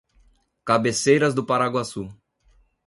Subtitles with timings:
[0.65, 2.09] Cabaceiras do Paraguaçu